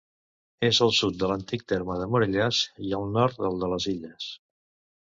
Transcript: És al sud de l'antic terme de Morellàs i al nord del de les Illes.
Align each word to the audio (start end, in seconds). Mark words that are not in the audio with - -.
És 0.69 0.79
al 0.85 0.93
sud 0.99 1.19
de 1.23 1.29
l'antic 1.33 1.67
terme 1.73 1.99
de 2.01 2.09
Morellàs 2.15 2.65
i 2.89 2.99
al 3.01 3.07
nord 3.21 3.41
del 3.47 3.65
de 3.67 3.75
les 3.77 3.89
Illes. 3.95 4.37